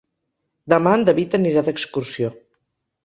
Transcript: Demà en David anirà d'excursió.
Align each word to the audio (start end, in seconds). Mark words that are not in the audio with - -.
Demà 0.73 0.93
en 0.99 1.05
David 1.09 1.37
anirà 1.39 1.65
d'excursió. 1.69 2.33